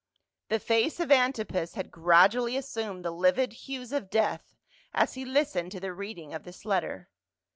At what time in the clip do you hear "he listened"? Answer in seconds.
5.13-5.71